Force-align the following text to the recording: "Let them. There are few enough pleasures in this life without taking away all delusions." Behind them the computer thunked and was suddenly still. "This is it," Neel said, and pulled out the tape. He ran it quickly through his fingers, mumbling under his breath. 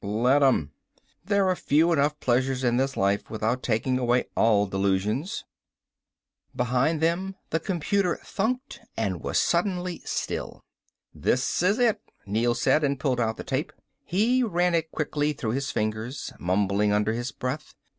"Let 0.03 0.39
them. 0.39 0.71
There 1.23 1.47
are 1.47 1.55
few 1.55 1.93
enough 1.93 2.19
pleasures 2.19 2.63
in 2.63 2.77
this 2.77 2.97
life 2.97 3.29
without 3.29 3.61
taking 3.61 3.99
away 3.99 4.25
all 4.35 4.65
delusions." 4.65 5.45
Behind 6.55 7.01
them 7.01 7.35
the 7.51 7.59
computer 7.59 8.15
thunked 8.23 8.79
and 8.97 9.21
was 9.21 9.37
suddenly 9.37 10.01
still. 10.03 10.63
"This 11.13 11.61
is 11.61 11.77
it," 11.77 12.01
Neel 12.25 12.55
said, 12.55 12.83
and 12.83 12.99
pulled 12.99 13.19
out 13.19 13.37
the 13.37 13.43
tape. 13.43 13.71
He 14.03 14.41
ran 14.41 14.73
it 14.73 14.89
quickly 14.91 15.33
through 15.33 15.51
his 15.51 15.69
fingers, 15.69 16.33
mumbling 16.39 16.91
under 16.91 17.13
his 17.13 17.31
breath. 17.31 17.75